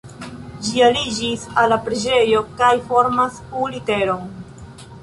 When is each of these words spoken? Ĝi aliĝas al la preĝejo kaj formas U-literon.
Ĝi 0.67 0.81
aliĝas 0.85 1.43
al 1.65 1.69
la 1.75 1.79
preĝejo 1.85 2.43
kaj 2.63 2.73
formas 2.89 3.39
U-literon. 3.65 4.27